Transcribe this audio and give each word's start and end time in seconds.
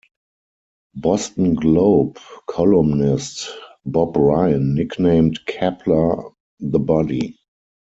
Boston 0.95 1.53
Globe 1.55 2.17
columnist 2.47 3.55
Bob 3.85 4.17
Ryan 4.17 4.73
nicknamed 4.73 5.39
Kapler 5.45 6.33
The 6.59 6.79
Body. 6.79 7.37